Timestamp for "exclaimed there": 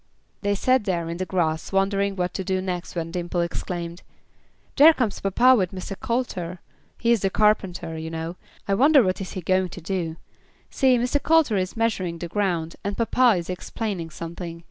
3.41-4.95